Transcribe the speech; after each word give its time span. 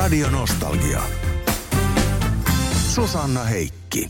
Radio 0.00 0.26
Nostalgia. 0.30 1.00
Susanna 2.94 3.44
Heikki. 3.44 4.06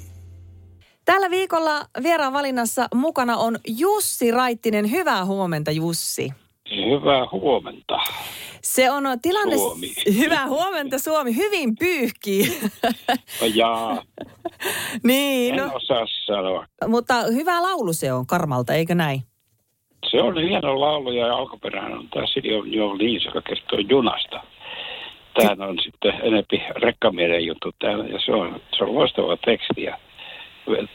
Tällä 1.05 1.31
viikolla 1.31 1.81
vieraan 2.03 2.33
valinnassa 2.33 2.89
mukana 2.95 3.37
on 3.37 3.57
Jussi 3.79 4.31
Raittinen. 4.31 4.91
Hyvää 4.91 5.25
huomenta 5.25 5.71
Jussi. 5.71 6.31
Hyvää 6.71 7.27
huomenta. 7.33 7.99
Se 8.63 8.91
on 8.91 9.05
tilanne... 9.23 9.57
Suomi. 9.57 9.95
Hyvää 10.19 10.49
huomenta 10.49 10.99
Suomi. 10.99 11.37
Hyvin 11.37 11.77
pyyhkii. 11.77 12.45
Jaa, 13.55 14.03
niin, 15.05 15.55
en 15.55 15.61
no, 15.61 15.71
osaa 15.75 16.07
sanoa. 16.27 16.67
mutta 16.89 17.15
hyvä 17.35 17.63
laulu 17.63 17.93
se 17.93 18.13
on 18.13 18.27
Karmalta, 18.27 18.75
eikö 18.75 18.95
näin? 18.95 19.21
Se 20.11 20.23
on 20.23 20.39
hieno 20.39 20.81
laulu 20.81 21.13
ja 21.13 21.37
alkuperäinen 21.37 21.99
on 21.99 22.09
tämä 22.09 22.27
Siljo 22.27 22.99
Liis, 22.99 23.25
joka 23.25 23.43
kertoo 23.43 23.79
junasta. 23.79 24.43
Tämähän 25.35 25.63
on 25.63 25.79
sitten 25.83 26.13
enempi 26.23 26.63
rekkamielen 26.77 27.47
juttu 27.47 27.73
täällä 27.79 28.05
ja 28.05 28.21
se 28.25 28.33
on, 28.33 28.61
se 28.77 28.85
on 28.85 28.95
loistava 28.95 29.37
teksti 29.37 29.83
ja 29.83 29.99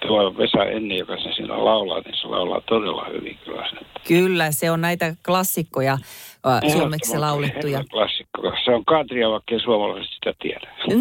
tuo 0.08 0.38
Vesa 0.38 0.63
Enni, 0.63 0.98
joka 0.98 1.17
sen 1.17 1.34
siinä 1.34 1.66
laulaa, 1.66 2.02
niin 2.05 2.16
se 2.21 2.27
laulaa 2.27 2.61
todella 2.61 3.05
hyvin 3.13 3.38
kyllä. 3.45 3.70
Kyllä, 4.08 4.52
se 4.52 4.71
on 4.71 4.81
näitä 4.81 5.16
klassikkoja 5.25 5.94
ä, 5.94 6.70
suomeksi 6.71 7.17
laulettuja. 7.17 7.84
Klassikko. 7.91 8.53
Se 8.66 8.71
on 8.71 8.85
Katria, 8.85 9.30
vaikka 9.30 9.53
ei 9.55 9.59
suomalaiset 9.59 10.11
sitä 10.13 10.34
tiedä. 10.41 10.67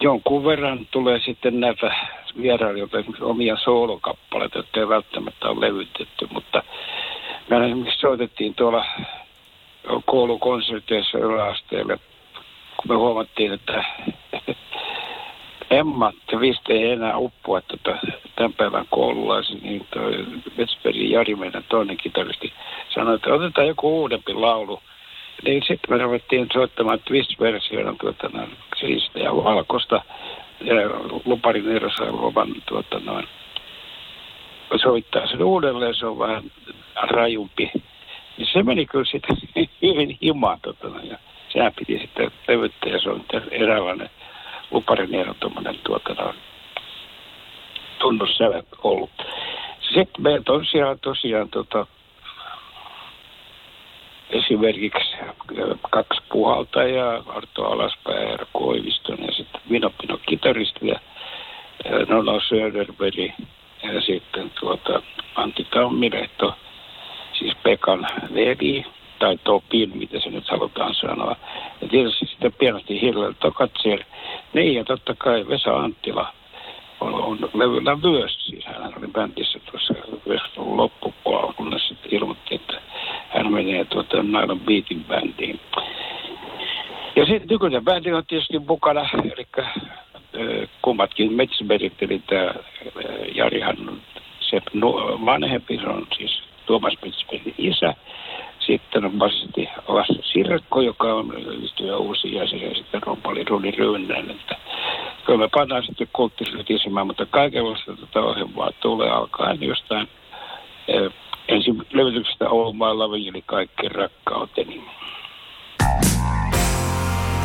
jonkun 0.00 0.44
verran 0.44 0.86
tulee 0.90 1.20
sitten 1.20 1.60
näitä 1.60 1.94
vierailijoilta 2.42 2.98
esimerkiksi 2.98 3.24
omia 3.24 3.56
soolokappaleita, 3.56 4.58
jotka 4.58 4.80
ei 4.80 4.88
välttämättä 4.88 5.48
ole 5.48 5.66
levytetty, 5.66 6.28
mutta 6.32 6.62
me 7.50 7.66
esimerkiksi 7.66 8.00
soitettiin 8.00 8.54
tuolla 8.54 8.86
koulukonserteissa 10.04 11.18
yläasteelle, 11.18 11.98
kun 12.76 12.88
me 12.88 12.94
huomattiin, 12.94 13.52
että 13.52 13.84
Emma 15.70 16.12
Twist 16.26 16.70
ei 16.70 16.90
enää 16.90 17.18
uppoa 17.18 17.60
tota, 17.60 17.96
tämän 18.36 18.52
päivän 18.52 18.86
koululaisen, 18.90 19.58
niin 19.62 19.86
toi 19.90 20.26
Jari, 20.94 21.34
meidän 21.34 21.64
toinen 21.68 21.96
kitaristi, 21.96 22.52
sanoi, 22.94 23.14
että 23.14 23.34
otetaan 23.34 23.66
joku 23.66 24.00
uudempi 24.00 24.34
laulu. 24.34 24.80
Niin 25.44 25.62
sitten 25.62 25.90
me 25.90 26.02
ruvettiin 26.02 26.46
soittamaan 26.52 27.00
Twist-versioina 27.00 27.94
tuota, 28.00 28.28
noin, 28.32 28.56
sinistä 28.76 29.18
ja 29.18 29.36
valkoista. 29.36 30.02
Ja 30.60 30.74
Luparin 31.24 31.76
erossa 31.76 32.12
luvan 32.12 32.54
tuota, 32.68 33.00
noin, 33.00 33.28
soittaa 34.76 35.26
sen 35.26 35.42
uudelleen, 35.42 35.94
se 35.94 36.06
on 36.06 36.18
vähän 36.18 36.42
rajumpi. 37.02 37.70
Niin 38.38 38.48
se 38.52 38.62
meni 38.62 38.86
kyllä 38.86 39.04
sitten 39.04 39.36
hyvin 39.82 40.18
himaan. 40.22 40.58
Tota, 40.62 40.88
ja 41.02 41.18
sehän 41.48 41.72
piti 41.78 41.98
sitten 41.98 42.30
levyttää 42.48 42.92
ja 42.92 43.00
se 43.00 43.10
on 43.10 43.24
eräänlainen 43.50 44.10
Luparin 44.70 45.14
ero 45.14 45.34
tuommoinen 45.40 45.78
tuota, 45.84 46.14
noin, 46.14 46.36
tunnussävä 47.98 48.62
ollut. 48.82 49.10
Sitten 49.80 50.22
meillä 50.22 50.42
tosiaan, 50.42 50.98
tosiaan 50.98 51.48
tota, 51.48 51.86
esimerkiksi 54.30 55.16
kaksi 55.90 56.22
puhaltajaa, 56.32 57.22
Arto 57.26 57.64
Alaspää 57.64 58.22
ja 58.22 58.38
Koiviston 58.52 59.18
ja 59.26 59.32
sitten 59.32 59.60
Mino 59.68 59.90
Pino 60.00 60.18
kitaristi 60.26 60.88
ja 60.88 61.00
Nono 62.08 62.40
Söderberg 62.40 63.18
ja 63.82 64.00
sitten 64.00 64.50
tuota 64.60 65.02
Antti 65.34 65.66
Tammirehto, 65.70 66.54
siis 67.38 67.54
Pekan 67.62 68.06
veli 68.34 68.84
tai 69.18 69.38
Topin, 69.44 69.98
mitä 69.98 70.20
se 70.20 70.30
nyt 70.30 70.48
halutaan 70.48 70.94
sanoa. 70.94 71.36
Ja 71.80 71.88
tietysti 71.88 72.26
sitten 72.26 72.52
pienesti 72.52 73.00
Hillel 73.00 73.32
Tokatsier. 73.40 74.04
Niin 74.52 74.74
ja 74.74 74.84
totta 74.84 75.14
kai 75.18 75.48
Vesa 75.48 75.76
Anttila 75.76 76.32
on, 77.00 77.14
on 77.14 77.38
levyllä 77.54 77.96
myös. 78.02 78.46
Siis 78.46 78.64
hän 78.64 78.94
oli 78.98 79.06
bändissä 79.06 79.58
tuossa 79.70 79.94
90-luvun 80.28 80.76
loppupuolella, 80.76 81.52
kunnes 81.52 81.88
sitten 81.88 82.14
ilmoitti, 82.14 82.54
että 82.54 82.80
hän 83.28 83.52
menee 83.74 83.84
tuota 83.84 84.22
Nylon 84.22 84.60
Beatin 84.60 85.04
bändiin. 85.04 85.60
Ja 87.16 87.26
sitten 87.26 87.48
nykyinen 87.50 87.84
bändi 87.84 88.12
on 88.12 88.26
tietysti 88.26 88.58
mukana, 88.58 89.08
eli 89.24 89.46
äh, 89.58 89.72
kummatkin 90.82 91.32
Metsäberit, 91.32 92.02
eli 92.02 92.22
tämä 92.26 92.54
Jarihan 93.34 93.88
on 93.88 94.00
se 94.40 94.60
vanhempi, 95.24 95.76
se 95.76 95.86
on 95.86 96.06
siis 96.18 96.42
Tuomas 96.66 96.94
Metsäberin 97.04 97.54
isä. 97.58 97.94
Sitten 98.58 99.04
on 99.04 99.12
bassisti 99.12 99.68
Lasse 99.88 100.22
Sirkko, 100.22 100.80
joka 100.80 101.14
on 101.14 101.38
yhdistyä 101.38 101.96
uusi 101.96 102.34
jäsen, 102.34 102.62
ja 102.62 102.74
sitten 102.74 103.02
rompali 103.02 103.44
Rudi 103.44 103.70
Ryynänen. 103.70 104.30
Että 104.30 104.56
kyllä 105.24 105.38
me 105.38 105.48
pannaan 105.54 105.84
sitten 105.84 106.08
kulttisytisemään, 106.12 107.06
mutta 107.06 107.26
kaikenlaista 107.26 107.96
tätä 107.96 108.20
ohjelmaa 108.20 108.70
tulee 108.80 109.10
alkaen 109.10 109.62
jostain 109.62 110.08
ensin 111.48 111.82
levityksestä 111.92 112.48
Oulumaalla 112.48 113.10
viili 113.10 113.42
kaikki 113.42 113.88
rakkauteni. 113.88 114.84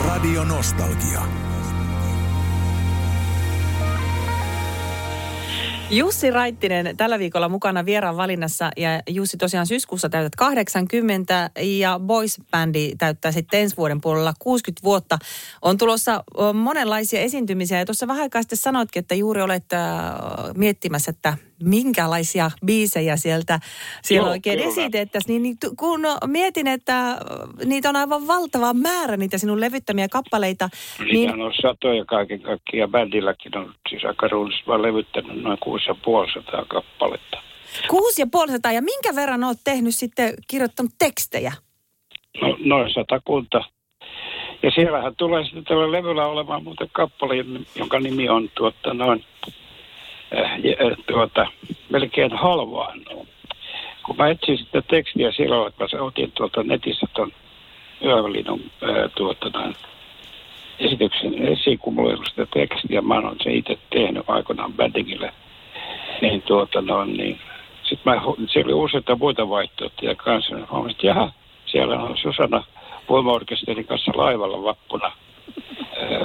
Radio 0.07 0.43
Nostalgia. 0.43 1.21
Jussi 5.91 6.31
Raittinen 6.31 6.97
tällä 6.97 7.19
viikolla 7.19 7.49
mukana 7.49 7.85
vieraan 7.85 8.17
valinnassa 8.17 8.71
ja 8.77 9.01
Jussi 9.09 9.37
tosiaan 9.37 9.67
syyskuussa 9.67 10.09
täytät 10.09 10.35
80 10.35 11.49
ja 11.61 11.99
Boys 11.99 12.41
Bandi 12.51 12.91
täyttää 12.97 13.31
sitten 13.31 13.59
ensi 13.59 13.77
vuoden 13.77 14.01
puolella 14.01 14.33
60 14.39 14.83
vuotta. 14.83 15.17
On 15.61 15.77
tulossa 15.77 16.23
monenlaisia 16.53 17.19
esiintymisiä 17.19 17.79
ja 17.79 17.85
tuossa 17.85 18.07
vähän 18.07 18.21
aikaa 18.21 18.41
sitten 18.41 18.57
sanoitkin, 18.57 18.99
että 18.99 19.15
juuri 19.15 19.41
olet 19.41 19.65
miettimässä, 20.55 21.11
että 21.11 21.37
minkälaisia 21.63 22.51
biisejä 22.65 23.17
sieltä 23.17 23.59
siellä 24.03 24.27
Joo, 24.27 24.31
oikein 24.31 24.59
kyllä. 24.59 24.71
esitettäisiin. 24.71 25.43
Niin, 25.43 25.57
niin 25.61 25.75
kun 25.77 26.01
mietin, 26.27 26.67
että 26.67 27.17
niitä 27.65 27.89
on 27.89 27.95
aivan 27.95 28.27
valtava 28.27 28.73
määrä 28.73 29.17
niitä 29.17 29.37
sinun 29.37 29.61
levyttämiä 29.61 30.07
kappaleita, 30.07 30.69
niin 30.99 31.13
Niitä 31.13 31.33
on 31.33 31.53
satoja 31.61 32.05
kaiken 32.05 32.41
kaikkiaan. 32.41 32.91
Bändilläkin 32.91 33.57
on 33.57 33.73
siis 33.89 34.03
oon 34.67 34.81
levyttänyt 34.81 35.41
noin 35.41 35.57
6500 35.59 36.65
kappaletta. 36.65 37.37
kuusi 37.89 38.21
ja 38.73 38.81
minkä 38.81 39.15
verran 39.15 39.43
olet 39.43 39.59
tehnyt 39.63 39.95
sitten, 39.95 40.33
kirjoittanut 40.47 40.91
tekstejä? 40.99 41.53
No, 42.41 42.57
noin 42.59 42.93
satakunta. 42.93 43.63
Ja 44.63 44.71
siellähän 44.71 45.15
tulee 45.15 45.43
sitten 45.43 45.63
tällä 45.63 45.91
levyllä 45.91 46.25
olemaan 46.25 46.63
muuten 46.63 46.89
kappale, 46.91 47.35
jonka 47.75 47.99
nimi 47.99 48.29
on 48.29 48.49
tuota 48.57 48.93
noin, 48.93 49.25
äh, 50.37 50.51
äh, 50.51 50.97
tuota, 51.07 51.45
melkein 51.89 52.31
halvaan. 52.31 53.01
Kun 54.03 54.15
mä 54.17 54.27
etsin 54.27 54.57
sitä 54.57 54.81
tekstiä 54.81 55.31
silloin, 55.31 55.67
että 55.67 55.97
mä 55.97 56.03
otin 56.03 56.31
tuolta 56.31 56.63
netistä 56.63 57.05
tuon 57.13 57.31
Yövälinun 58.05 58.61
äh, 58.83 59.11
tuota 59.15 59.51
esityksen 60.79 61.47
esiin, 61.47 61.79
kun 61.79 61.93
mulla 61.93 62.13
ollut 62.13 62.27
sitä 62.27 62.47
tekstiä. 62.53 63.01
Mä 63.01 63.15
oon 63.15 63.35
se 63.43 63.53
itse 63.53 63.77
tehnyt 63.89 64.23
aikoinaan 64.27 64.73
Bändingille. 64.73 65.33
Niin 66.21 66.41
tuota 66.41 66.81
noin, 66.81 67.17
niin 67.17 67.39
sitten 67.83 68.13
mä, 68.13 68.21
siellä 68.47 68.75
oli 68.75 68.83
useita 68.83 69.15
muita 69.15 69.49
vaihtoehtoja 69.49 70.15
kanssa. 70.15 70.55
Mä 70.55 70.67
huomasin, 70.71 70.91
että 70.91 71.07
jaha, 71.07 71.31
siellä 71.65 71.99
on 71.99 72.17
Susanna 72.17 72.63
voimaorkesterin 73.09 73.85
kanssa 73.85 74.11
laivalla 74.15 74.63
vappuna 74.63 75.11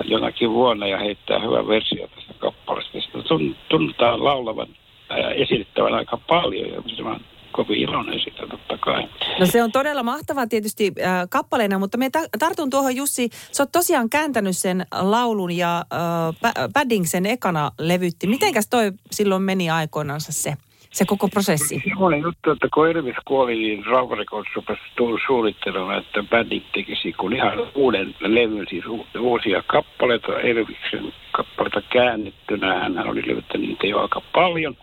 jonakin 0.04 0.50
vuonna 0.50 0.86
ja 0.86 0.98
heittää 0.98 1.38
hyvän 1.38 1.68
versio 1.68 2.08
tästä 2.08 2.34
kappaleesta. 2.38 3.00
Sitä 3.00 3.18
tun- 3.18 3.22
tunnutaan 3.68 4.24
laulavan 4.24 4.68
ää, 5.10 5.30
esitettävän 5.30 5.94
aika 5.94 6.16
paljon 6.16 6.70
ja 6.70 7.04
mä 7.04 7.10
oon 7.10 7.20
kovin 7.52 7.78
iloinen 7.78 8.20
siitä 8.20 8.46
totta 8.46 8.78
kai. 8.78 9.08
No 9.40 9.46
se 9.46 9.62
on 9.62 9.72
todella 9.72 10.02
mahtavaa 10.02 10.46
tietysti 10.46 10.92
äh, 11.00 11.26
kappaleena, 11.30 11.78
mutta 11.78 11.98
me 11.98 12.10
ta- 12.10 12.28
tartun 12.38 12.70
tuohon 12.70 12.96
Jussi, 12.96 13.28
sä 13.52 13.62
oot 13.62 13.72
tosiaan 13.72 14.10
kääntänyt 14.10 14.56
sen 14.56 14.86
laulun 15.00 15.52
ja 15.52 15.78
äh, 15.78 16.52
Padding 16.72 17.04
sen 17.06 17.26
ekana 17.26 17.70
levytti. 17.78 18.26
Mitenkäs 18.26 18.66
toi 18.70 18.92
silloin 19.10 19.42
meni 19.42 19.70
aikoinansa 19.70 20.32
se, 20.32 20.54
se 20.94 21.04
koko 21.04 21.28
prosessi? 21.28 21.82
Semmoinen 21.88 22.22
juttu, 22.22 22.50
että 22.50 22.68
kun 22.74 22.90
Elvis 22.90 23.16
kuoli, 23.24 23.54
niin 23.54 23.86
Rauha 23.86 24.14
Records 24.14 24.50
rupesi 24.56 24.80
suunnittelemaan, 25.26 25.98
että 25.98 26.22
bändi 26.22 26.62
tekisi 26.72 27.12
kun 27.12 27.32
ihan 27.32 27.58
uuden 27.74 28.14
levyn, 28.20 28.66
siis 28.70 28.84
uusia 29.20 29.62
kappaleita, 29.66 30.40
Elviksen 30.40 31.12
kappaleita 31.32 31.82
käännettynä. 31.92 32.80
Hän 32.80 33.08
oli 33.08 33.22
levyttänyt 33.26 33.68
niitä 33.68 33.86
jo 33.86 34.00
aika 34.00 34.22
paljon. 34.32 34.76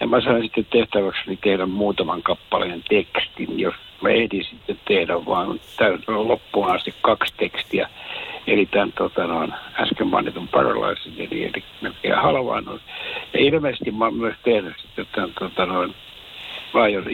Ja 0.00 0.06
mä 0.06 0.20
sain 0.20 0.42
sitten 0.42 0.66
tehtäväksi 0.72 1.38
tehdä 1.42 1.66
muutaman 1.66 2.22
kappaleen 2.22 2.82
tekstin, 2.88 3.60
jos 3.60 3.74
mä 4.02 4.08
ehdin 4.08 4.44
sitten 4.44 4.80
tehdä 4.88 5.26
vaan 5.26 5.60
loppuun 6.06 6.70
asti 6.70 6.94
kaksi 7.02 7.34
tekstiä. 7.36 7.88
Eli 8.46 8.66
tämän 8.66 8.92
tota, 8.92 9.26
noin, 9.26 9.52
äsken 9.80 10.06
mainitun 10.06 10.48
Paralyzin, 10.48 11.14
eli, 11.18 11.44
eli 11.44 11.64
melkein 11.80 12.14
halvaan. 12.14 12.64
Ja 13.32 13.40
ilmeisesti 13.40 13.90
mä 13.90 14.04
oon 14.04 14.14
myös 14.14 14.36
tehnyt 14.44 14.74
sitten 14.78 15.06
tämän 15.12 15.32
tota, 15.38 15.66
noin, 15.66 15.94
Lion 16.74 17.04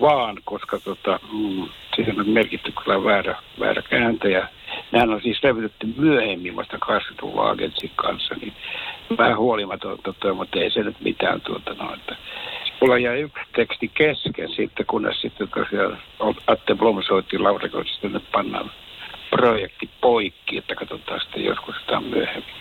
vaan, 0.00 0.36
koska 0.44 0.78
tota, 0.78 1.20
mm, 1.32 1.68
siihen 1.96 2.20
on 2.20 2.28
merkitty 2.28 2.72
kyllä 2.72 3.04
väärä, 3.04 3.36
väärä 3.60 3.82
kääntäjä. 3.82 4.48
Nämä 4.92 5.14
on 5.14 5.22
siis 5.22 5.42
levytetty 5.42 5.86
myöhemmin 5.96 6.56
vasta 6.56 6.76
80-luvun 6.76 7.50
agentsin 7.50 7.90
kanssa, 7.96 8.34
niin 8.40 8.52
vähän 9.18 9.38
huolimaton, 9.38 9.98
tota, 10.02 10.34
mutta 10.34 10.58
ei 10.58 10.70
se 10.70 10.82
nyt 10.82 10.96
mitään 11.00 11.40
tuota 11.40 11.74
noin. 11.74 12.00
Että 12.00 12.16
Mulla 12.80 12.98
jäi 12.98 13.20
yksi 13.20 13.44
teksti 13.56 13.90
kesken 13.94 14.48
sitten, 14.48 14.86
kunnes 14.86 15.20
sitten 15.20 15.48
tosiaan 15.48 15.98
Atte 16.46 16.74
Blom 16.74 17.02
soitti 17.02 17.38
Laurikoista, 17.38 17.94
että 17.94 18.08
nyt 18.08 18.30
pannaan 18.32 18.70
projekti 19.30 19.89
poikki, 20.00 20.58
että 20.58 20.74
katsotaan 20.74 21.20
sitten 21.20 21.44
joskus 21.44 21.74
sitä 21.80 22.00
myöhemmin. 22.00 22.54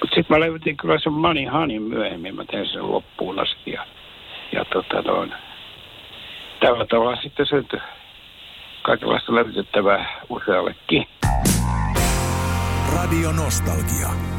Mutta 0.00 0.14
sitten 0.14 0.36
mä 0.36 0.40
levytin 0.40 0.76
kyllä 0.76 0.98
sen 0.98 1.12
Money 1.12 1.46
Honey 1.46 1.78
myöhemmin, 1.78 2.36
mä 2.36 2.44
tein 2.44 2.68
sen 2.68 2.92
loppuun 2.92 3.38
asti 3.38 3.70
ja, 3.70 3.86
ja 4.52 4.64
tota 4.64 5.02
noin, 5.02 5.34
tällä 6.60 6.86
tavalla 6.86 7.16
sitten 7.22 7.46
syntyi 7.46 7.80
kaikenlaista 8.82 9.34
levytettävää 9.34 10.20
useallekin. 10.28 11.06
Radio 12.96 13.32
Nostalgia. 13.32 14.33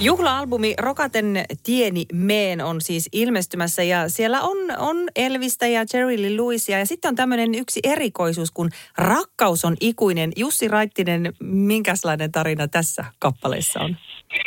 Juhla-albumi 0.00 0.74
Rokaten 0.78 1.44
tieni 1.64 2.04
meen 2.12 2.64
on 2.64 2.80
siis 2.80 3.08
ilmestymässä 3.12 3.82
ja 3.82 4.08
siellä 4.08 4.40
on, 4.42 4.56
on 4.78 4.96
Elvistä 5.16 5.66
ja 5.66 5.84
Jerry 5.94 6.22
Lee 6.22 6.36
Lewisia 6.36 6.78
ja 6.78 6.86
sitten 6.86 7.08
on 7.08 7.14
tämmöinen 7.14 7.54
yksi 7.54 7.80
erikoisuus, 7.84 8.50
kun 8.50 8.68
rakkaus 8.98 9.64
on 9.64 9.76
ikuinen. 9.80 10.32
Jussi 10.36 10.68
Raittinen, 10.68 11.32
minkälainen 11.40 12.32
tarina 12.32 12.68
tässä 12.68 13.04
kappaleessa 13.18 13.80
on? 13.80 13.96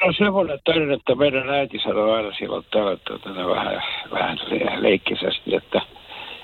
No 0.05 0.13
semmoinen 0.17 0.59
tarina, 0.65 0.93
että 0.93 1.15
meidän 1.15 1.49
äiti 1.49 1.79
sanoi 1.83 2.15
aina 2.15 2.31
silloin 2.39 2.65
täällä 2.71 2.97
tuota, 3.07 3.29
vähän, 3.29 3.83
vähän 4.11 4.37
leikkisästi, 4.79 5.55
että, 5.55 5.81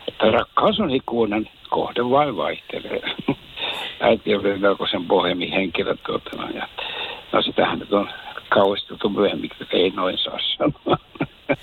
että 0.08 0.32
rakkaus 0.32 0.80
on 0.80 0.92
ikuinen, 0.92 1.50
kohde 1.70 2.10
vain 2.10 2.38
vaihtelee. 2.38 3.02
Äiti 4.00 4.36
oli 4.36 4.58
melkoisen 4.58 5.06
bohemin 5.06 5.52
henkilö 5.52 5.96
no, 6.38 6.50
ja 6.54 6.68
no 7.32 7.42
sitähän 7.42 7.80
nyt 7.80 7.94
on 7.94 8.10
kauhisteltu 8.50 9.10
myöhemmin, 9.10 9.52
että 9.62 9.78
ei 9.78 9.90
noin 9.90 10.18
saa 10.18 10.40
sanoa. 10.58 10.98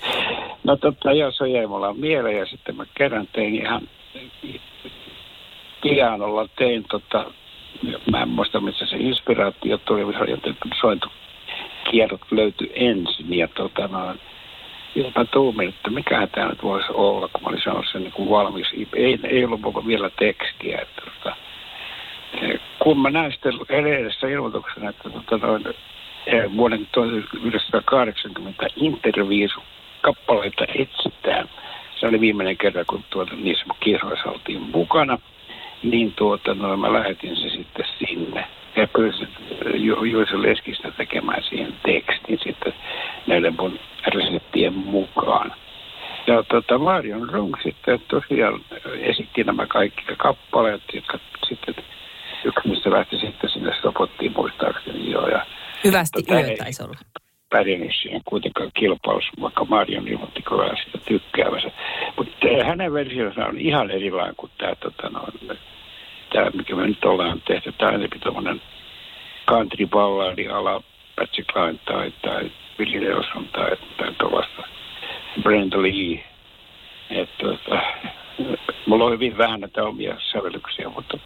no 0.63 0.75
totta, 0.75 1.11
joo, 1.11 1.31
se 1.31 1.47
jäi 1.47 1.67
mulla 1.67 1.93
mieleen 1.93 2.37
ja 2.37 2.45
sitten 2.45 2.75
mä 2.75 2.85
kerran 2.97 3.27
tein 3.33 3.55
ihan 3.55 3.81
pianolla 5.81 6.47
tein 6.55 6.85
tota, 6.91 7.25
mä 8.11 8.21
en 8.21 8.29
muista 8.29 8.59
missä 8.59 8.85
se 8.85 8.97
inspiraatio 8.97 9.77
tuli, 9.77 10.13
se 10.13 10.19
oli 10.19 10.55
sointu 10.81 11.09
kierrot 11.91 12.21
löytyi 12.31 12.71
ensin 12.75 13.37
ja 13.37 13.47
tota 13.47 13.87
noin, 13.87 14.19
mä 15.15 15.25
tuumin, 15.25 15.69
että 15.69 15.89
mikähän 15.89 16.29
tämä 16.29 16.49
nyt 16.49 16.63
voisi 16.63 16.87
olla, 16.93 17.27
kun 17.27 17.41
mä 17.43 17.49
olin 17.49 17.61
saanut 17.63 17.85
sen 17.91 18.01
niin 18.01 18.11
kuin 18.11 18.29
valmis. 18.29 18.67
Ei, 18.95 19.19
ei 19.23 19.45
ollut 19.45 19.87
vielä 19.87 20.09
tekstiä. 20.09 20.79
Että, 20.81 21.01
tota, 21.01 21.35
kun 22.79 23.01
mä 23.01 23.09
näin 23.09 23.31
sitten 23.31 23.53
edessä 23.69 24.27
ilmoituksena, 24.27 24.89
että 24.89 25.09
tota 25.09 25.37
noin, 25.37 25.63
vuoden 26.57 26.87
1980 26.91 28.67
interviisu 28.75 29.59
kappaleita 30.01 30.65
etsitään. 30.75 31.49
Se 31.99 32.07
oli 32.07 32.19
viimeinen 32.19 32.57
kerta, 32.57 32.85
kun 32.85 33.03
tuota, 33.09 33.35
niissä 33.35 33.65
kisoissa 33.79 34.29
oltiin 34.29 34.61
mukana. 34.61 35.19
Niin 35.83 36.13
tuota, 36.15 36.53
no, 36.53 36.77
mä 36.77 36.93
lähetin 36.93 37.35
se 37.35 37.49
sitten 37.49 37.85
sinne. 37.99 38.45
Ja 38.75 38.87
pyysin 38.87 39.27
Ju- 39.73 40.03
Juiso 40.03 40.41
Leskistä 40.41 40.91
tekemään 40.91 41.43
siihen 41.43 41.73
tekstin 41.85 42.39
sitten 42.43 42.73
näiden 43.27 43.55
mun 43.59 43.79
reseptien 44.05 44.73
mukaan. 44.73 45.53
Ja 46.27 46.43
tota, 46.43 46.77
Marion 46.77 47.29
Rung 47.29 47.53
sitten 47.63 48.01
tosiaan 48.07 48.61
esitti 48.99 49.43
nämä 49.43 49.65
kaikki 49.65 50.03
kappaleet, 50.17 50.81
jotka 50.93 51.19
sitten 51.49 51.75
yksi 52.43 52.67
mistä 52.67 52.91
lähti 52.91 53.17
sitten 53.17 53.49
sinne 53.49 53.73
sopottiin 53.81 54.33
muistaakseni 54.35 55.11
jo. 55.11 55.27
Ja 55.27 55.45
Hyvästi 55.83 56.23
Tota, 56.23 56.39
yö 56.41 56.57
taisi 56.57 56.83
olla. 56.83 56.97
pärjännyt 57.49 57.91
siihen 58.01 58.21
kuitenkaan 58.25 58.71
kilpailussa, 58.73 59.31
vaikka 59.41 59.65
Marion 59.65 60.07
ilmoitti 60.07 60.41
kovaa 60.41 60.75
sitä 60.75 60.97
tykkäävänsä. 61.05 61.71
Mutta 62.17 62.47
hänen 62.65 62.93
versionsa 62.93 63.45
on 63.45 63.57
ihan 63.59 63.91
erilainen 63.91 64.35
kuin 64.35 64.51
tämä, 64.57 64.75
tota, 64.75 65.09
no, 65.09 65.27
tämä 66.33 66.49
mikä 66.53 66.75
me 66.75 66.87
nyt 66.87 67.05
ollaan 67.05 67.41
tehty. 67.47 67.71
Tämä 67.71 67.89
on 67.89 67.95
enemmän 67.95 68.19
tuommoinen 68.19 68.61
country 69.49 69.87
balladi 69.87 70.47
ala 70.47 70.83
Patsy 71.15 71.43
Cline 71.53 71.79
tai, 71.85 72.13
tai 72.21 72.51
Billy 72.77 72.99
Nelson 72.99 73.47
tai, 73.47 73.77
tai 73.97 74.13
tuollaista 74.17 74.63
Brenda 75.43 75.81
Lee. 75.81 76.23
Että, 77.09 77.43
tota, 77.43 77.81
mulla 78.87 79.05
on 79.05 79.11
hyvin 79.11 79.37
vähän 79.37 79.61
näitä 79.61 79.83
omia 79.83 80.15
sävellyksiä, 80.31 80.89
mutta 80.89 81.17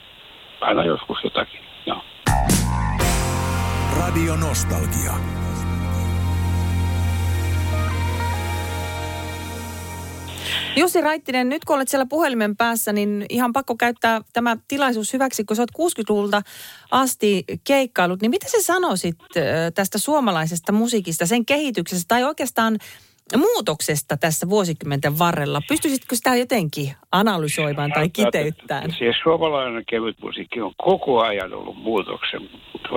aina 0.61 0.85
joskus 0.85 1.17
jotakin. 1.23 1.59
Joo. 1.85 2.01
Radio 3.99 4.35
Nostalgia. 4.35 5.13
Jussi 10.75 11.01
Raittinen, 11.01 11.49
nyt 11.49 11.65
kun 11.65 11.75
olet 11.75 11.87
siellä 11.87 12.05
puhelimen 12.05 12.57
päässä, 12.57 12.93
niin 12.93 13.25
ihan 13.29 13.53
pakko 13.53 13.75
käyttää 13.75 14.21
tämä 14.33 14.57
tilaisuus 14.67 15.13
hyväksi, 15.13 15.43
kun 15.43 15.55
sä 15.55 15.61
oot 15.61 15.91
60-luvulta 15.91 16.41
asti 16.91 17.43
keikkailut, 17.63 18.21
niin 18.21 18.31
mitä 18.31 18.49
sä 18.49 18.57
sanoisit 18.61 19.15
tästä 19.75 19.97
suomalaisesta 19.97 20.71
musiikista, 20.71 21.25
sen 21.25 21.45
kehityksestä 21.45 22.05
tai 22.07 22.23
oikeastaan 22.23 22.77
muutoksesta 23.37 24.17
tässä 24.17 24.49
vuosikymmenten 24.49 25.19
varrella? 25.19 25.61
Pystyisitkö 25.67 26.15
sitä 26.15 26.35
jotenkin 26.35 26.93
analysoimaan 27.11 27.91
tai 27.91 28.09
kiteyttämään? 28.09 28.95
Siis 28.97 29.15
suomalainen 29.23 29.83
kevyt 29.89 30.17
musiikki 30.21 30.61
on 30.61 30.73
koko 30.77 31.21
ajan 31.21 31.53
ollut 31.53 31.77
muutoksen 31.77 32.49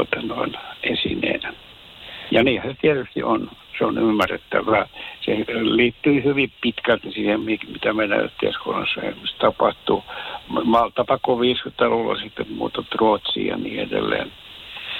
tuota, 0.04 0.26
noin 0.26 0.52
esineenä. 0.82 1.52
Ja 2.30 2.42
niin 2.42 2.62
se 2.62 2.76
tietysti 2.80 3.22
on. 3.22 3.50
Se 3.78 3.84
on 3.84 3.98
ymmärrettävää. 3.98 4.86
Se 5.20 5.32
liittyy 5.60 6.24
hyvin 6.24 6.52
pitkälti 6.60 7.12
siihen, 7.12 7.40
mitä 7.40 7.92
meidän 7.92 8.24
yhteiskunnassa 8.24 9.00
tapahtuu. 9.38 10.04
Maltapako 10.64 11.38
50-luvulla 11.38 12.20
sitten 12.20 12.52
muutot 12.52 12.94
Ruotsiin 12.94 13.46
ja 13.46 13.56
niin 13.56 13.80
edelleen. 13.80 14.32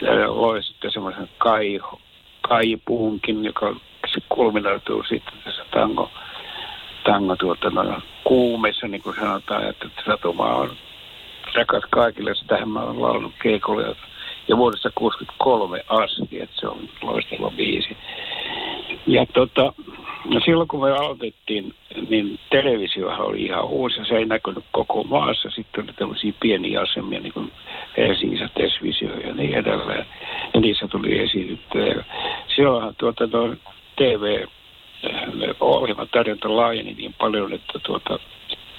Ja 0.03 0.37
loi 0.37 0.63
sitten 0.63 0.91
semmoisen 0.91 1.29
kai, 1.39 1.81
kaipuunkin, 2.41 3.45
joka 3.45 3.77
se 4.15 4.21
kulminoituu 4.29 5.03
sitten 5.03 5.35
tässä 5.45 5.65
tango, 5.71 6.11
tango 7.05 7.37
tuota, 7.37 7.71
no, 7.71 8.01
kuumessa, 8.25 8.89
niin 8.89 9.03
kuin 9.03 9.17
sanotaan, 9.17 9.69
että 9.69 9.89
satuma 10.07 10.55
on 10.55 10.71
rakas 11.55 11.85
kaikille. 11.91 12.35
Sitähän 12.35 12.69
mä 12.69 12.81
oon 12.81 13.03
laulanut 13.03 13.35
keikolle 13.43 13.97
ja 14.51 14.57
vuodesta 14.57 14.91
63 14.95 15.85
asti, 15.89 16.41
että 16.41 16.61
se 16.61 16.67
on 16.67 16.79
loistava 17.03 17.51
biisi. 17.51 17.97
Ja 19.07 19.27
tota, 19.27 19.73
no 20.25 20.41
silloin 20.45 20.69
kun 20.69 20.81
me 20.81 20.91
aloitettiin, 20.91 21.75
niin 22.09 22.39
televisiohan 22.51 23.27
oli 23.27 23.43
ihan 23.43 23.65
uusi 23.65 23.99
ja 23.99 24.05
se 24.05 24.17
ei 24.17 24.25
näkynyt 24.25 24.65
koko 24.73 25.05
maassa. 25.05 25.51
Sitten 25.51 25.85
oli 25.85 25.93
tämmöisiä 25.93 26.33
pieniä 26.41 26.81
asemia, 26.81 27.21
niin 27.21 27.33
kuin 27.33 27.53
Helsingissä 27.97 28.49
Tesvisio 28.55 29.15
ja 29.15 29.35
niin 29.35 29.55
edelleen. 29.55 30.07
Ja 30.55 30.61
niissä 30.61 30.89
tuli 30.89 31.19
esityttyä. 31.19 32.05
Silloinhan 32.57 32.95
tuota, 32.99 33.27
no, 33.27 33.55
TV 33.97 34.47
tarjonta 36.13 36.57
laajeni 36.57 36.95
niin 36.95 37.15
paljon, 37.19 37.53
että 37.53 37.79
tuota, 37.87 38.19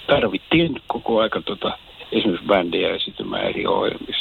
tarvittiin 0.07 0.81
koko 0.87 1.19
aika 1.19 1.41
tuota, 1.41 1.77
esimerkiksi 2.11 2.47
bändiä 2.47 2.95
esitymään 2.95 3.45
eri 3.45 3.67
ohjelmissa. 3.67 4.20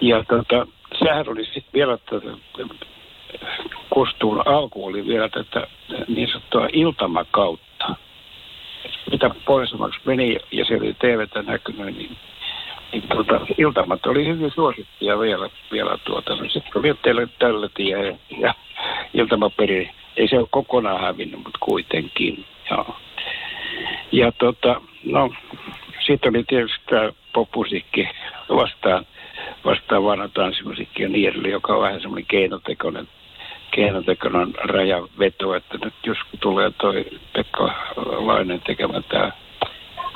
Ja 0.00 0.24
tota, 0.24 0.66
sehän 0.98 1.28
oli 1.28 1.44
sitten 1.44 1.72
vielä 1.74 1.98
tätä, 1.98 2.26
kostuun 3.90 4.42
alku 4.48 4.86
oli 4.86 5.06
vielä 5.06 5.28
tätä 5.28 5.66
niin 6.08 6.28
sanottua 6.28 6.68
iltamakautta. 6.72 7.94
Mitä 9.10 9.30
pohjoisemmaksi 9.44 10.00
meni 10.04 10.38
ja 10.52 10.64
se 10.64 10.76
oli 10.76 10.94
TVtä 10.94 11.42
näkynyt, 11.42 11.96
niin, 11.96 12.16
niin 12.92 13.02
tuota, 13.08 13.40
iltamat 13.58 14.06
oli 14.06 14.26
hyvin 14.26 14.50
suosittuja 14.50 15.18
vielä, 15.18 15.50
vielä 15.72 15.98
tuota. 16.04 16.36
No, 16.36 16.44
sitten 16.48 16.72
oli 16.74 16.94
teille 17.02 17.28
tällä 17.38 17.68
tie 17.74 18.06
ja, 18.06 18.16
ja 18.38 18.54
iltamaperi, 19.14 19.90
ei 20.16 20.28
se 20.28 20.38
ole 20.38 20.48
kokonaan 20.50 21.00
hävinnyt, 21.00 21.44
mutta 21.44 21.58
kuitenkin. 21.60 22.44
Joo. 22.70 22.96
Ja 24.12 24.32
tota, 24.32 24.80
no, 25.04 25.30
sitten 26.06 26.30
oli 26.30 26.44
tietysti 26.44 26.84
tämä 26.90 27.12
popmusiikki 27.32 28.08
vastaan 28.48 29.06
vastaavana 29.64 30.28
tanssimusiikki 30.28 31.02
ja 31.02 31.08
niin 31.08 31.28
edelleen, 31.28 31.52
joka 31.52 31.74
on 31.74 31.82
vähän 31.82 32.00
semmoinen 32.00 32.26
keinotekoinen, 32.26 33.08
keinotekoinen 33.70 34.54
rajaveto, 34.64 35.54
että 35.54 35.78
nyt 35.84 35.94
jos 36.06 36.18
tulee 36.40 36.70
toi 36.70 37.06
Pekka 37.32 37.74
Lainen 37.96 38.60
tekemä 38.60 39.00
tämä 39.08 39.32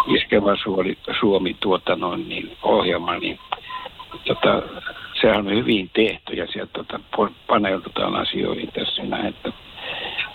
iskevä 0.06 0.56
Suomi, 0.56 0.98
Suomi 1.20 1.56
tuota 1.60 1.96
noin, 1.96 2.28
niin 2.28 2.56
ohjelma, 2.62 3.18
niin 3.18 3.38
tota, 4.24 4.62
sehän 5.20 5.46
on 5.46 5.54
hyvin 5.54 5.90
tehty 5.92 6.34
ja 6.34 6.46
sieltä 6.46 6.72
tota, 6.72 7.00
paneudutaan 7.46 8.16
asioihin 8.16 8.72
tässä 8.72 9.02
näin, 9.02 9.26
että, 9.26 9.52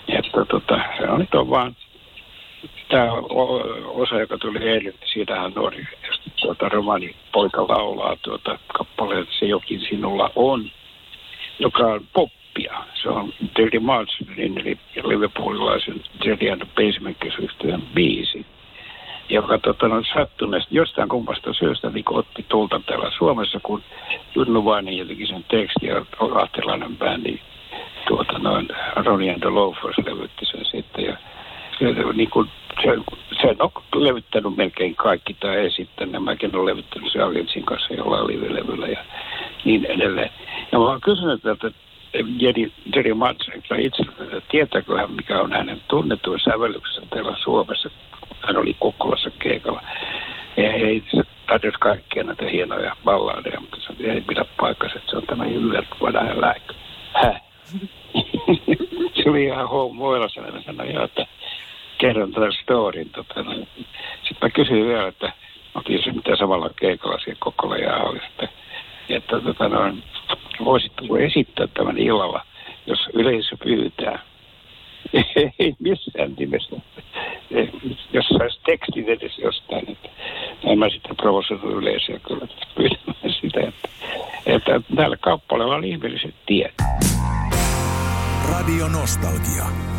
että 0.08 0.44
tota, 0.44 0.80
se 0.98 1.08
on 1.08 1.20
nyt 1.20 1.34
on 1.34 1.50
vaan 1.50 1.76
tämä 2.88 3.12
osa, 3.84 4.20
joka 4.20 4.38
tuli 4.38 4.58
eilen, 4.58 4.84
niin 4.84 5.12
siitähän 5.12 5.52
nuori 5.54 5.86
tuota, 6.40 6.68
romani 6.68 7.16
poika 7.32 7.62
laulaa 7.68 8.16
tuota 8.22 8.58
kappaleen 8.78 9.26
Se 9.38 9.46
jokin 9.46 9.80
sinulla 9.80 10.30
on, 10.36 10.70
joka 11.58 11.86
on 11.86 12.00
poppia. 12.12 12.84
Se 13.02 13.08
on 13.08 13.32
Dirty 13.56 13.78
Martinin 13.78 14.58
eli 14.58 14.78
Liverpoolilaisen 15.04 16.00
Jelly 16.24 16.50
and 16.50 16.62
Pacemaker 16.74 17.32
biisi 17.94 18.46
joka 19.28 19.58
tota, 19.58 19.86
on 19.86 20.04
sattuneesti 20.14 20.76
jostain 20.76 21.08
kummasta 21.08 21.52
syystä 21.52 21.90
niin 21.90 22.04
otti 22.10 22.44
tulta 22.48 22.80
täällä 22.86 23.10
Suomessa, 23.18 23.60
kun 23.62 23.82
Junnu 24.34 24.64
Vainen 24.64 24.98
jotenkin 24.98 25.26
sen 25.26 25.44
teksti 25.48 25.86
ja 25.86 26.04
lahtelainen 26.20 26.96
bändi 26.96 27.38
tuota 28.08 28.38
noin 28.38 28.68
Ronnie 28.96 29.32
and 29.32 29.40
the 29.40 29.48
Loafers 29.48 29.98
levytti 30.06 30.46
sen 30.46 30.64
sitten 30.64 31.04
ja 31.04 31.16
niin 32.14 32.30
kuin 32.30 32.50
se, 32.82 32.90
se 33.40 33.56
on 33.58 34.04
levyttänyt 34.04 34.56
melkein 34.56 34.96
kaikki 34.96 35.34
tai 35.34 35.66
esittänyt. 35.66 36.24
Mäkin 36.24 36.56
olen 36.56 36.66
levyttänyt 36.66 37.12
se 37.12 37.22
Aliensin 37.22 37.64
kanssa 37.64 37.94
jollain 37.94 38.26
live-levyllä 38.26 38.86
ja 38.86 39.04
niin 39.64 39.84
edelleen. 39.84 40.30
Ja 40.72 40.78
mä 40.78 40.84
oon 40.84 41.00
kysynyt 41.00 41.42
tältä 41.42 41.70
Jerry, 42.38 42.72
Jerry 42.96 43.14
Matsenilta 43.14 43.74
itse, 43.78 44.02
että 44.02 44.40
tietääkö 44.50 44.98
hän, 44.98 45.10
mikä 45.10 45.40
on 45.40 45.52
hänen 45.52 45.80
tunnetuin 45.88 46.40
sävellyksensä 46.40 47.06
täällä 47.10 47.36
Suomessa. 47.44 47.90
Hän 48.46 48.56
oli 48.56 48.76
Kokkolassa 48.78 49.30
keikalla. 49.38 49.82
Ja 50.56 50.72
ei 50.72 51.02
tarjosi 51.46 51.78
kaikkia 51.80 52.24
näitä 52.24 52.44
hienoja 52.44 52.96
balladeja, 53.04 53.60
mutta 53.60 53.76
se 53.80 54.10
ei 54.12 54.20
pidä 54.20 54.44
paikkansa, 54.60 54.96
että 54.96 55.10
se 55.10 55.16
on 55.16 55.26
tämä 55.26 55.46
Jyvert 55.46 55.88
Vadajan 56.00 56.40
lääkö. 56.40 56.74
Häh? 57.12 57.42
se 59.22 59.30
oli 59.30 59.44
ihan 59.44 59.68
hoimuilla 59.68 60.28
sanoi, 60.28 61.04
että 61.04 61.26
kerron 62.06 62.32
tätä 62.32 62.46
storin. 62.62 63.10
Tota, 63.10 63.42
no. 63.42 63.52
Sitten 63.52 64.38
mä 64.42 64.50
kysyin 64.50 64.86
vielä, 64.86 65.08
että 65.08 65.32
otin 65.74 66.04
se 66.04 66.12
mitä 66.12 66.36
samalla 66.36 66.70
keikalla 66.80 67.18
siellä 67.18 67.38
Kokkola 67.40 67.76
ja 67.76 67.96
oli, 67.96 68.20
että, 68.28 68.48
että 69.08 69.40
tota, 69.40 69.68
no, 69.68 69.96
voisitko 70.64 71.18
esittää 71.18 71.66
tämän 71.66 71.98
illalla, 71.98 72.46
jos 72.86 72.98
yleisö 73.14 73.56
pyytää. 73.64 74.18
Ei 75.58 75.74
missään 75.78 76.34
nimessä. 76.38 76.76
Jos 78.12 78.26
saisi 78.38 78.60
tekstin 78.66 79.08
edes 79.08 79.38
jostain, 79.38 79.90
että 79.90 80.08
en 80.64 80.78
mä 80.78 80.88
sitten 80.88 81.16
provosoinut 81.16 81.82
yleisöä 81.82 82.18
kyllä 82.18 82.46
pyytämään 82.76 83.34
sitä, 83.40 83.60
että, 83.60 83.88
että 84.46 84.80
täällä 84.96 85.16
kappaleella 85.16 85.76
on 85.76 85.84
ihmiset 85.84 86.34
tiet. 86.46 86.74
Radio 88.50 88.88
Nostalgia. 88.88 89.95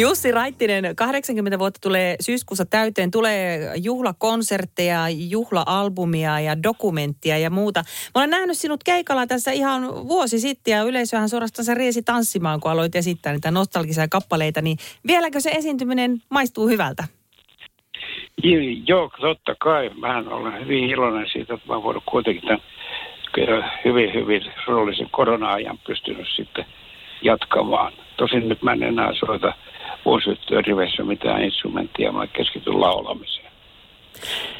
Jussi 0.00 0.32
Raittinen, 0.32 0.96
80 0.96 1.58
vuotta 1.58 1.80
tulee 1.82 2.16
syyskuussa 2.20 2.66
täyteen. 2.66 3.10
Tulee 3.10 3.72
juhlakonsertteja, 3.76 5.00
juhlaalbumia 5.30 6.40
ja 6.40 6.62
dokumenttia 6.62 7.38
ja 7.38 7.50
muuta. 7.50 7.82
Mä 8.14 8.20
olen 8.20 8.30
nähnyt 8.30 8.56
sinut 8.56 8.84
keikalla 8.84 9.26
tässä 9.26 9.50
ihan 9.50 9.82
vuosi 10.08 10.38
sitten 10.38 10.72
ja 10.72 10.82
yleisöhän 10.82 11.28
suorastaan 11.28 11.76
riesi 11.76 12.02
tanssimaan, 12.02 12.60
kun 12.60 12.70
aloit 12.70 12.96
esittää 12.96 13.32
niitä 13.32 13.50
nostalgisia 13.50 14.08
kappaleita. 14.08 14.62
Niin 14.62 14.76
vieläkö 15.06 15.40
se 15.40 15.50
esiintyminen 15.50 16.22
maistuu 16.30 16.68
hyvältä? 16.68 17.04
Joo, 18.86 19.10
totta 19.20 19.54
kai. 19.58 19.90
Mä 19.94 20.24
olen 20.30 20.60
hyvin 20.64 20.84
iloinen 20.84 21.28
siitä, 21.32 21.54
että 21.54 21.68
mä 21.68 21.82
voinut 21.82 22.04
kuitenkin 22.10 22.42
tämän 22.42 23.70
hyvin, 23.84 24.14
hyvin 24.14 24.42
surullisen 24.64 25.08
korona-ajan 25.10 25.78
pystynyt 25.86 26.26
sitten 26.36 26.64
jatkamaan. 27.22 27.92
Tosin 28.16 28.48
nyt 28.48 28.62
mä 28.62 28.72
en 28.72 28.82
enää 28.82 29.12
soita 29.26 29.54
vuosiyhtiön 30.04 30.64
riveissä 30.64 31.04
mitään 31.04 31.44
instrumenttia, 31.44 32.12
mä 32.12 32.26
keskityn 32.26 32.80
laulamiseen. 32.80 33.48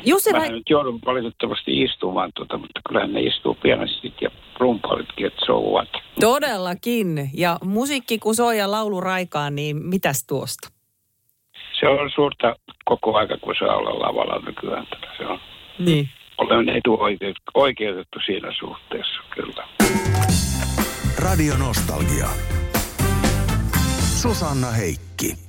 Jussi 0.05 0.33
Mä 0.33 0.49
nyt 0.49 0.71
joudun 0.71 1.01
valitettavasti 1.07 1.83
istumaan, 1.83 2.31
tuota, 2.35 2.59
mutta 2.59 2.81
kyllähän 2.89 3.13
ne 3.13 3.21
istuu 3.21 3.55
pienesti 3.63 4.15
ja 4.21 4.31
rumpalitkin, 4.59 5.27
että 5.27 5.47
so 5.47 5.61
what. 5.61 5.89
Todellakin. 6.21 7.31
Ja 7.35 7.59
musiikki 7.65 8.19
kun 8.19 8.35
soi 8.35 8.59
ja 8.59 8.71
laulu 8.71 9.01
raikaan, 9.01 9.55
niin 9.55 9.77
mitäs 9.77 10.25
tuosta? 10.29 10.69
Se 11.81 11.89
on 11.89 12.11
suurta 12.15 12.57
koko 12.85 13.17
aika, 13.17 13.37
kun 13.41 13.55
saa 13.59 13.77
olla 13.77 14.07
lavalla 14.07 14.43
nykyään. 14.47 14.87
Se 15.19 15.27
on. 15.27 15.39
Niin. 15.79 16.09
Olen 16.39 16.69
etuoikeutettu 16.69 18.19
siinä 18.27 18.53
suhteessa, 18.59 19.21
kyllä. 19.35 19.69
Radio 21.19 21.55
Nostalgia. 21.57 22.58
Susanna 24.19 24.73
Heikki. 24.73 25.48